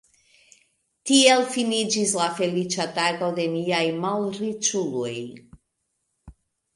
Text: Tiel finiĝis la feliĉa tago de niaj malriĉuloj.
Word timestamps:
Tiel 1.09 1.43
finiĝis 1.55 2.13
la 2.19 2.29
feliĉa 2.39 2.87
tago 2.95 3.29
de 3.41 3.45
niaj 3.51 3.83
malriĉuloj. 4.07 5.13